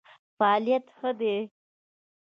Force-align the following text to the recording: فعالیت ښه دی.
فعالیت 0.37 0.85
ښه 0.97 1.11
دی. 1.19 1.35